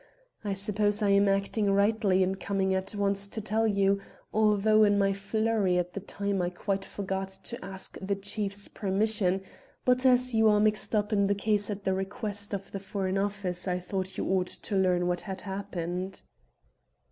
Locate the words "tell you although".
3.39-4.83